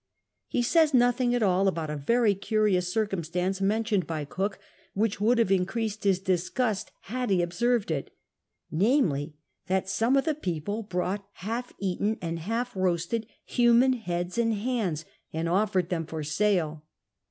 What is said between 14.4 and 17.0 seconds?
hands and offered them for sale.